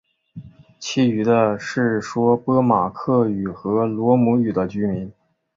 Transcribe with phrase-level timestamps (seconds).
[0.79, 5.13] 其余的是说波马克语和罗姆语的居民。